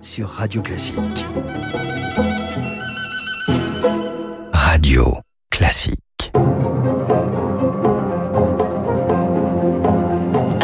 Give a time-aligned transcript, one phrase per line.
[0.00, 1.26] sur Radio Classique.
[4.52, 5.18] Radio
[5.50, 6.07] Classique.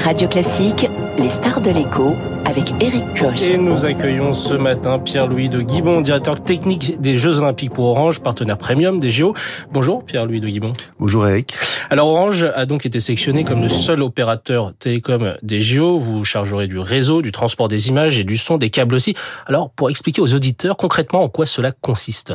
[0.04, 2.14] Radio Classique, les stars de l'écho
[2.44, 3.40] avec Eric Koch.
[3.40, 8.20] Et nous accueillons ce matin Pierre-Louis de Guibon, directeur technique des Jeux Olympiques pour Orange,
[8.20, 9.34] partenaire premium des JO.
[9.72, 10.72] Bonjour Pierre-Louis de Guibon.
[11.00, 11.54] Bonjour Eric.
[11.88, 15.98] Alors Orange a donc été sélectionné comme le seul opérateur télécom des JO.
[15.98, 19.14] Vous chargerez du réseau, du transport des images et du son, des câbles aussi.
[19.46, 22.34] Alors pour expliquer aux auditeurs concrètement en quoi cela consiste.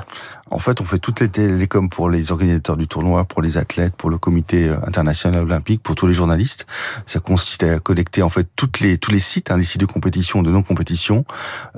[0.50, 3.94] En fait, on fait toutes les télécoms pour les organisateurs du tournoi, pour les athlètes,
[3.96, 6.66] pour le comité international olympique, pour tous les journalistes.
[7.06, 9.86] Ça consiste à connecter en fait toutes les tous les sites, hein, les sites de
[9.86, 11.26] compétition, de non-compétition,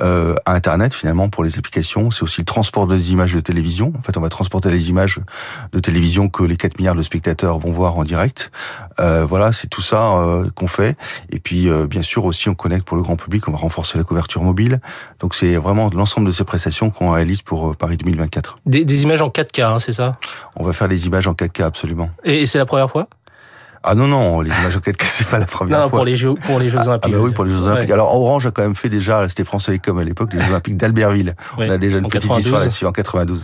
[0.02, 2.12] euh, à Internet finalement pour les applications.
[2.12, 3.94] C'est aussi le transport des images de télévision.
[3.98, 5.20] En fait, on va transporter les images
[5.72, 8.52] de télévision que les 4 milliards de spectateurs vont voir en direct.
[9.00, 10.98] Euh, voilà, c'est tout ça euh, qu'on fait.
[11.32, 13.48] Et puis, euh, bien sûr, aussi, on connecte pour le grand public.
[13.48, 14.80] On va renforcer la couverture mobile.
[15.20, 18.58] Donc, c'est vraiment l'ensemble de ces prestations qu'on réalise pour euh, Paris 2024.
[18.66, 20.18] Des, des images en 4K, hein, c'est ça?
[20.56, 22.10] On va faire des images en 4K, absolument.
[22.24, 23.08] Et, et c'est la première fois?
[23.84, 26.00] Ah non non, les images 4K c'est pas la première non, fois.
[26.00, 27.14] pour les jeux pour les Jeux ah, Olympiques.
[27.14, 27.88] Ah bah oui pour les Jeux Olympiques.
[27.90, 27.94] Ouais.
[27.94, 30.78] Alors Orange a quand même fait déjà, c'était France Télécom à l'époque, les Jeux Olympiques
[30.78, 31.36] d'Albertville.
[31.58, 32.40] Ouais, On a déjà une petite 92.
[32.46, 33.44] histoire là-dessus en 92.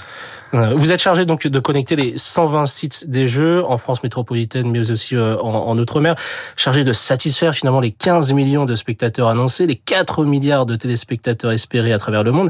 [0.54, 4.92] Vous êtes chargé donc de connecter les 120 sites des Jeux en France métropolitaine, mais
[4.92, 6.16] aussi euh, en, en Outre-mer,
[6.56, 11.52] chargé de satisfaire finalement les 15 millions de spectateurs annoncés, les 4 milliards de téléspectateurs
[11.52, 12.50] espérés à travers le monde.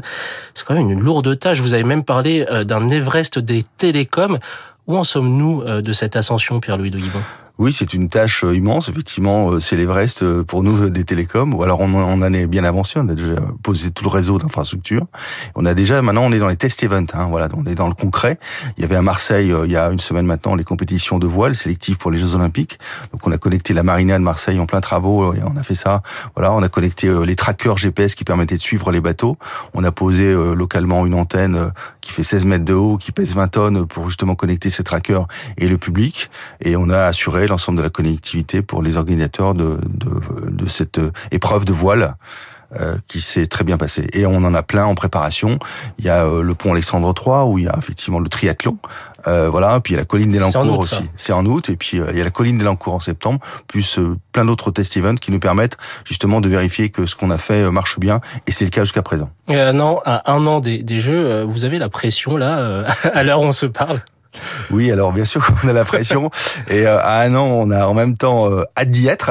[0.54, 1.60] C'est quand même une lourde tâche.
[1.60, 4.38] Vous avez même parlé euh, d'un Everest des télécoms.
[4.86, 7.20] Où en sommes-nous euh, de cette ascension, Pierre-Louis de Guibon?
[7.58, 8.88] Oui, c'est une tâche immense.
[8.88, 11.54] Effectivement, c'est l'Everest pour nous des télécoms.
[11.54, 13.00] Ou alors on, on en est bien avancé.
[13.00, 15.06] On a déjà posé tout le réseau d'infrastructures.
[15.56, 17.06] On a déjà maintenant on est dans les test events.
[17.14, 18.38] Hein, voilà, on est dans le concret.
[18.76, 21.56] Il y avait à Marseille il y a une semaine maintenant les compétitions de voile
[21.56, 22.78] sélectives pour les Jeux Olympiques.
[23.10, 25.34] Donc on a connecté la marina de Marseille en plein travaux.
[25.34, 26.02] Et on a fait ça.
[26.36, 29.36] Voilà, on a connecté les trackers GPS qui permettaient de suivre les bateaux.
[29.74, 33.48] On a posé localement une antenne qui fait 16 mètres de haut, qui pèse 20
[33.48, 36.30] tonnes pour justement connecter ces trackers et le public.
[36.60, 41.00] Et on a assuré l'ensemble de la connectivité pour les organisateurs de, de, de cette
[41.30, 42.16] épreuve de voile.
[42.78, 44.06] Euh, qui s'est très bien passé.
[44.12, 45.58] Et on en a plein en préparation.
[45.98, 48.76] Il y a euh, le pont Alexandre III où il y a effectivement le triathlon.
[49.26, 51.08] Euh, voilà, puis il y a la colline des Lancours aussi.
[51.16, 51.70] C'est en août.
[51.70, 53.98] Et puis il y a la colline des Lancours en septembre, plus
[54.32, 57.70] plein d'autres test events qui nous permettent justement de vérifier que ce qu'on a fait
[57.70, 58.20] marche bien.
[58.46, 59.30] Et c'est le cas jusqu'à présent.
[59.48, 62.84] Euh, non, à un an des, des Jeux, vous avez la pression là,
[63.14, 64.02] à l'heure où on se parle.
[64.70, 66.30] Oui, alors bien sûr qu'on a la pression
[66.68, 69.30] et euh, à un an on a en même temps euh, hâte d'y être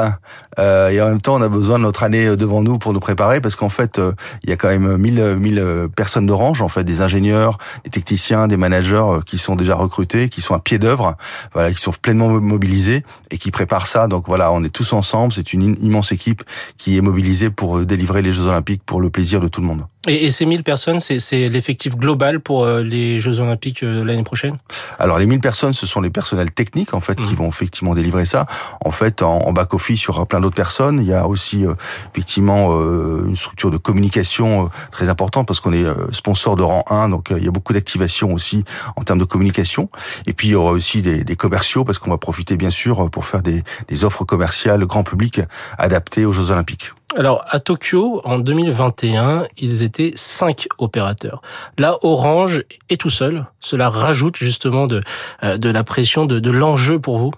[0.59, 2.99] euh, et en même temps on a besoin de notre année devant nous pour nous
[2.99, 4.13] préparer parce qu'en fait euh,
[4.43, 8.47] il y a quand même 1000 1000 personnes d'Orange en fait des ingénieurs, des techniciens,
[8.47, 11.15] des managers qui sont déjà recrutés, qui sont à pied d'œuvre,
[11.53, 14.07] voilà, qui sont pleinement mobilisés et qui préparent ça.
[14.07, 16.43] Donc voilà, on est tous ensemble, c'est une immense équipe
[16.77, 19.83] qui est mobilisée pour délivrer les Jeux olympiques pour le plaisir de tout le monde.
[20.07, 24.57] Et, et ces 1000 personnes, c'est l'effectif global pour les Jeux olympiques l'année prochaine?
[24.99, 27.25] Alors les 1000 personnes, ce sont les personnels techniques en fait mmh.
[27.25, 28.45] qui vont effectivement délivrer ça.
[28.83, 30.99] En fait, en, en back office, il y aura plein d'autres personnes.
[31.01, 31.73] Il y a aussi euh,
[32.11, 36.83] effectivement euh, une structure de communication euh, très importante parce qu'on est sponsor de rang
[36.89, 38.63] 1, donc il y a beaucoup d'activation aussi
[38.95, 39.89] en termes de communication.
[40.25, 43.09] Et puis il y aura aussi des, des commerciaux parce qu'on va profiter bien sûr
[43.09, 45.41] pour faire des, des offres commerciales grand public
[45.77, 46.91] adaptées aux Jeux Olympiques.
[47.15, 51.41] Alors, à Tokyo, en 2021, ils étaient cinq opérateurs.
[51.77, 53.45] Là, Orange est tout seul.
[53.59, 55.01] Cela rajoute justement de,
[55.41, 57.31] de la pression, de l'enjeu pour vous?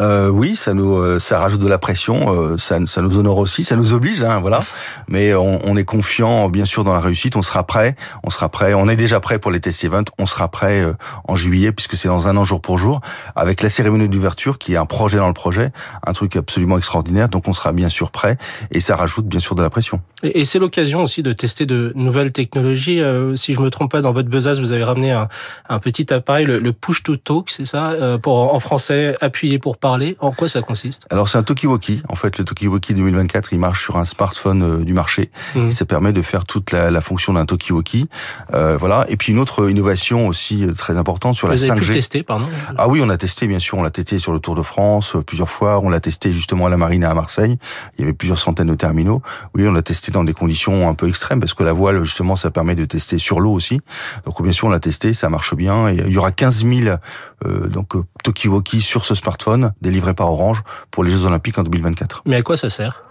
[0.00, 3.38] Euh, oui, ça nous, euh, ça rajoute de la pression, euh, ça, ça nous honore
[3.38, 4.62] aussi, ça nous oblige, hein, voilà.
[5.08, 7.34] Mais on, on, est confiant, bien sûr, dans la réussite.
[7.36, 8.74] On sera prêt, on sera prêt.
[8.74, 10.04] On est déjà prêt pour les test events.
[10.18, 10.92] On sera prêt euh,
[11.24, 13.00] en juillet, puisque c'est dans un an jour pour jour,
[13.34, 15.72] avec la cérémonie d'ouverture, qui est un projet dans le projet,
[16.06, 17.30] un truc absolument extraordinaire.
[17.30, 18.36] Donc on sera bien sûr prêt,
[18.72, 20.00] et ça rajoute bien sûr de la pression.
[20.22, 23.00] Et, c'est l'occasion aussi de tester de nouvelles technologies.
[23.00, 26.44] Euh, si je me trompe pas, dans votre besace, vous avez ramené un, petit appareil,
[26.44, 29.85] le, push to talk, c'est ça, pour en français, appuyer pour parler.
[30.20, 31.06] En quoi ça consiste?
[31.10, 32.02] Alors c'est un Tokiwoki.
[32.08, 35.30] En fait, le Tokiwoki 2024, il marche sur un smartphone euh, du marché.
[35.54, 35.68] Mmh.
[35.68, 38.08] Et ça permet de faire toute la, la fonction d'un Tokiwoki.
[38.54, 39.06] Euh, voilà.
[39.08, 41.86] Et puis une autre innovation aussi euh, très importante sur Vous la avez 5G.
[41.86, 42.46] pu tester, pardon?
[42.78, 43.78] Ah oui, on a testé bien sûr.
[43.78, 45.80] On l'a testé sur le Tour de France euh, plusieurs fois.
[45.82, 47.58] On l'a testé justement à la Marina à Marseille.
[47.96, 49.22] Il y avait plusieurs centaines de terminaux.
[49.54, 52.36] Oui, on l'a testé dans des conditions un peu extrêmes parce que la voile justement
[52.36, 53.80] ça permet de tester sur l'eau aussi.
[54.24, 55.88] Donc bien sûr on l'a testé, ça marche bien.
[55.88, 56.96] Et il y aura 15 000
[57.44, 57.92] euh, donc
[58.24, 62.22] Tokiwoki sur ce smartphone délivré par Orange pour les Jeux Olympiques en 2024.
[62.26, 63.02] Mais à quoi ça sert?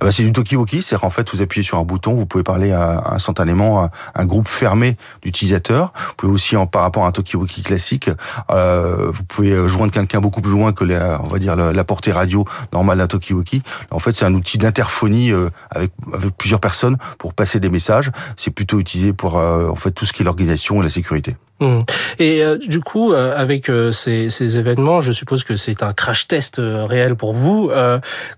[0.00, 2.44] Ah bah c'est du talkie-walkie, c'est en fait vous appuyez sur un bouton, vous pouvez
[2.44, 5.92] parler à, instantanément à un groupe fermé d'utilisateurs.
[6.08, 8.10] Vous pouvez aussi, en, par rapport à un talkie-walkie classique,
[8.50, 12.12] euh, vous pouvez joindre quelqu'un beaucoup plus loin que la, on va dire la, portée
[12.12, 13.62] radio normale d'un talkie-walkie.
[13.90, 18.10] En fait, c'est un outil d'interphonie euh, avec avec plusieurs personnes pour passer des messages.
[18.36, 21.36] C'est plutôt utilisé pour euh, en fait tout ce qui est l'organisation et la sécurité.
[21.60, 21.80] Mmh.
[22.18, 25.92] Et euh, du coup, euh, avec euh, ces, ces, événements, je suppose que c'est un
[25.92, 27.70] crash test réel pour vous.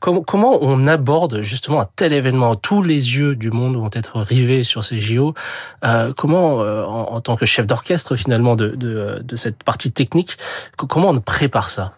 [0.00, 2.54] Com comment on aborde justement un tel événement?
[2.56, 5.34] Tous les yeux du monde vont être rivés sur ces JO.
[6.16, 10.36] comment, en, en, tant que chef d'orchestre finalement de, de, de cette partie technique,
[10.76, 11.94] comment on prépare ça?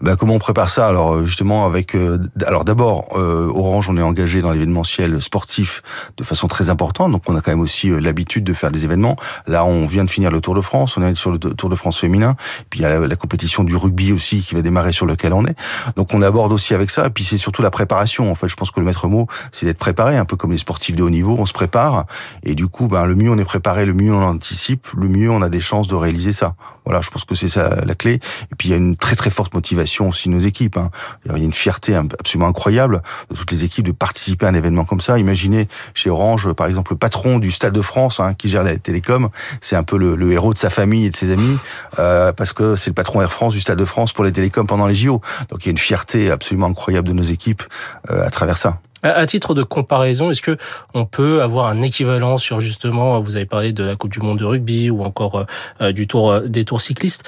[0.00, 0.88] Bah, comment on prépare ça?
[0.88, 5.82] Alors euh, justement avec euh, alors d'abord euh, Orange on est engagé dans l'événementiel sportif
[6.16, 9.16] de façon très importante donc on a quand même aussi l'habitude de faire des événements.
[9.46, 11.76] Là on vient de finir le Tour de France, on est sur le Tour de
[11.76, 12.36] France féminin,
[12.70, 15.44] puis il y a la, compétition du rugby aussi qui va démarrer sur lequel on
[15.44, 15.56] est.
[15.96, 18.56] Donc on aborde aussi avec ça et puis c'est surtout la préparation en fait, je
[18.56, 21.10] pense que le maître mot c'est d'être préparé un peu comme les sportifs de haut
[21.10, 22.06] niveau, on se prépare
[22.42, 25.30] et du coup ben le mieux on est préparé, le mieux on anticipe, le mieux
[25.30, 26.54] on a des chances de réaliser ça.
[26.84, 29.16] Voilà, je pense que c'est ça la clé et puis il y a une très
[29.16, 30.76] très forte motivation aussi nos équipes.
[30.76, 30.90] Hein.
[31.24, 34.54] Il y a une fierté absolument incroyable de toutes les équipes de participer à un
[34.54, 35.18] événement comme ça.
[35.18, 38.76] Imaginez chez Orange, par exemple, le patron du Stade de France hein, qui gère la
[38.76, 39.28] télécom,
[39.60, 41.58] c'est un peu le, héros de sa famille et de ses amis
[41.98, 44.66] euh, parce que c'est le patron Air France du Stade de France pour les télécoms
[44.66, 45.20] pendant les JO.
[45.50, 47.62] Donc il y a une fierté absolument incroyable de nos équipes
[48.10, 48.80] euh, à travers ça.
[49.04, 50.56] À titre de comparaison, est-ce que
[50.92, 54.38] on peut avoir un équivalent sur justement, vous avez parlé de la Coupe du Monde
[54.38, 55.46] de rugby ou encore
[55.80, 57.22] euh, du Tour des Tours cyclistes.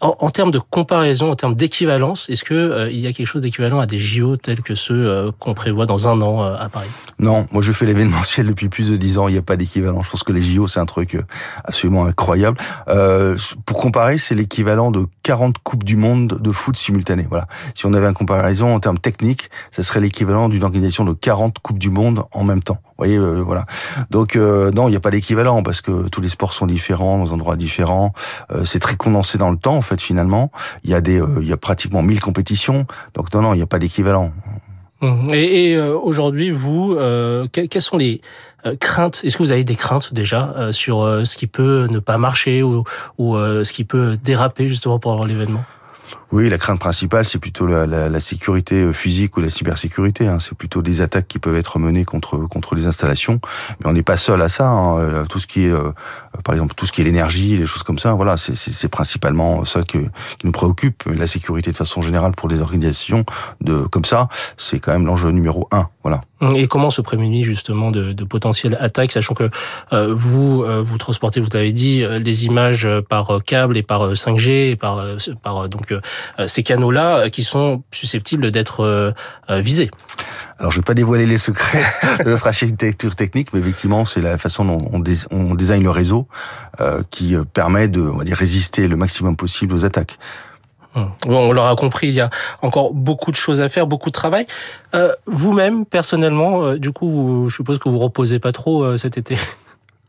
[0.00, 3.80] En, termes de comparaison, en termes d'équivalence, est-ce que il y a quelque chose d'équivalent
[3.80, 6.88] à des JO tels que ceux qu'on prévoit dans un an à Paris?
[7.18, 9.28] Non, moi je fais l'événementiel depuis plus de dix ans.
[9.28, 10.02] Il n'y a pas d'équivalent.
[10.02, 11.16] Je pense que les JO c'est un truc
[11.64, 12.58] absolument incroyable.
[13.64, 17.26] pour comparer, c'est l'équivalent de 40 coupes du monde de foot simultanées.
[17.28, 17.46] Voilà.
[17.74, 20.64] Si on avait une comparaison en termes techniques, ça serait l'équivalent d'une
[21.04, 22.78] de 40 coupes du monde en même temps.
[22.98, 23.64] Voyez, euh, voilà.
[24.10, 27.18] Donc euh, non, il n'y a pas d'équivalent parce que tous les sports sont différents,
[27.18, 28.12] dans endroits différents.
[28.50, 30.50] Euh, c'est très condensé dans le temps en fait finalement.
[30.82, 32.86] Il y a des, il y a pratiquement 1000 compétitions.
[33.14, 34.32] Donc non, non, il n'y a pas d'équivalent.
[35.00, 35.32] Mmh.
[35.32, 36.98] Et, et aujourd'hui, vous,
[37.52, 38.20] quelles sont les
[38.80, 39.20] craintes?
[39.22, 42.82] Est-ce que vous avez des craintes déjà sur ce qui peut ne pas marcher ou,
[43.16, 45.62] ou ce qui peut déraper justement pendant l'événement?
[46.30, 50.26] Oui, la crainte principale, c'est plutôt la, la, la, sécurité euh, physique ou la cybersécurité.
[50.26, 50.38] Hein.
[50.40, 53.40] C'est plutôt des attaques qui peuvent être menées contre contre les installations.
[53.80, 54.68] Mais on n'est pas seul à ça.
[54.68, 54.98] Hein.
[54.98, 55.90] Euh, tout ce qui est, euh,
[56.44, 58.12] par exemple, tout ce qui est l'énergie, les choses comme ça.
[58.12, 61.04] Voilà, c'est principalement ça que, qui nous préoccupe.
[61.06, 63.24] La sécurité de façon générale pour des organisations
[63.62, 65.88] de comme ça, c'est quand même l'enjeu numéro un.
[66.02, 66.20] Voilà.
[66.54, 69.50] Et comment se prémunir justement de, de potentielles attaques, sachant que
[69.90, 75.04] vous vous transportez, vous l'avez dit, les images par câble et par 5G et par
[75.42, 76.00] par donc euh,
[76.46, 79.12] ces canaux-là euh, qui sont susceptibles d'être euh,
[79.48, 79.90] visés.
[80.58, 81.84] Alors, je vais pas dévoiler les secrets
[82.24, 86.26] de notre architecture technique, mais effectivement, c'est la façon dont on, on design le réseau
[87.10, 90.18] qui permet de, on va dire, résister le maximum possible aux attaques.
[90.94, 91.10] Hum.
[91.26, 92.30] Bon, on l'aura compris, il y a
[92.62, 94.46] encore beaucoup de choses à faire, beaucoup de travail.
[95.26, 99.36] Vous-même, personnellement, du coup, je suppose que vous reposez pas trop cet été.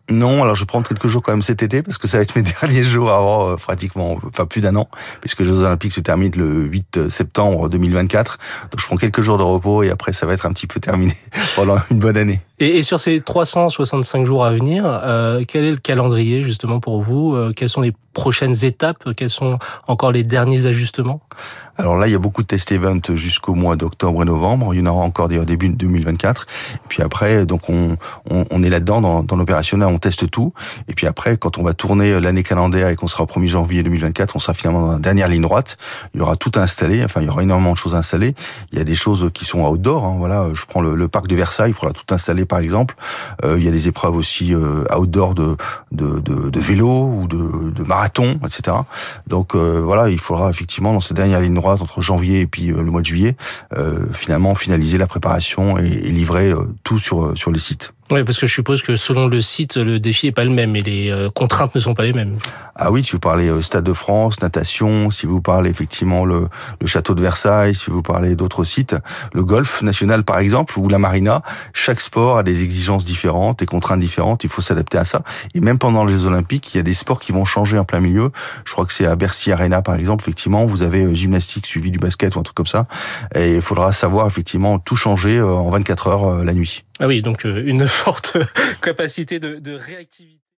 [0.10, 2.36] Non, alors je prendre quelques jours quand même cet été parce que ça va être
[2.36, 4.88] mes derniers jours avant euh, pratiquement, enfin plus d'un an,
[5.22, 8.38] puisque les Jeux Olympiques se terminent le 8 septembre 2024.
[8.72, 10.80] Donc je prends quelques jours de repos et après ça va être un petit peu
[10.80, 11.14] terminé
[11.56, 12.42] pendant une bonne année.
[12.60, 17.02] Et, et sur ces 365 jours à venir, euh, quel est le calendrier justement pour
[17.02, 17.36] vous?
[17.36, 21.22] Euh, Quelles sont les prochaines étapes Quels sont encore les derniers ajustements?
[21.78, 24.74] Alors là, il y a beaucoup de test events jusqu'au mois d'octobre et novembre.
[24.74, 26.46] Il y en aura encore au début 2024.
[26.76, 27.96] Et puis après, donc on,
[28.30, 30.54] on, on est là-dedans dans, dans l'opérationnel, on teste tout.
[30.90, 33.84] Et puis après, quand on va tourner l'année calendaire et qu'on sera au 1er janvier
[33.84, 35.78] 2024, on sera finalement dans la dernière ligne droite.
[36.14, 37.02] Il y aura tout installé.
[37.04, 38.36] Enfin, il y aura énormément de choses installées.
[38.74, 40.04] Il y a des choses qui sont outdoor.
[40.04, 41.72] Hein, voilà, je prends le, le parc de Versailles.
[41.72, 42.96] Il faudra tout installer par exemple.
[43.46, 45.56] Euh, il y a des épreuves aussi euh, outdoor de,
[45.92, 47.84] de, de, vélo ou de, de
[48.46, 48.78] etc.
[49.28, 52.68] Donc euh, voilà, il faudra effectivement dans cette dernière ligne droite entre janvier et puis
[52.68, 53.36] le mois de juillet,
[54.14, 56.54] finalement finaliser la préparation et, et livrer
[56.84, 57.94] tout sur sur les sites.
[58.12, 60.76] Oui, parce que je suppose que selon le site, le défi est pas le même
[60.76, 62.38] et les euh, contraintes ne sont pas les mêmes.
[62.76, 66.48] Ah oui, si vous parlez euh, Stade de France, natation, si vous parlez effectivement le,
[66.86, 68.96] château de Versailles, si vous parlez d'autres sites,
[69.34, 73.68] le golf national par exemple ou la marina, chaque sport a des exigences différentes et
[73.68, 74.44] contraintes différentes.
[74.44, 75.22] Il faut s'adapter à ça.
[75.54, 78.00] Et même pendant les Olympiques, il y a des sports qui vont changer en plein
[78.00, 78.32] milieu.
[78.66, 80.24] Je crois que c'est à Bercy Arena par exemple.
[80.24, 82.88] Effectivement, vous avez euh, gymnastique suivi du basket ou un truc comme ça.
[83.36, 86.86] Et il faudra savoir effectivement tout changer en 24 heures la nuit.
[87.00, 88.38] Ah oui, donc une forte
[88.82, 90.39] capacité de, de réactivité.